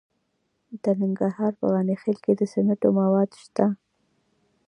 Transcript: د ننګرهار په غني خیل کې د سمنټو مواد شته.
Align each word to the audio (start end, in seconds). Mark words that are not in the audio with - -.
د 0.83 0.85
ننګرهار 1.01 1.51
په 1.59 1.65
غني 1.73 1.95
خیل 2.01 2.17
کې 2.25 2.33
د 2.35 2.41
سمنټو 2.51 2.89
مواد 2.99 3.29
شته. 3.41 3.65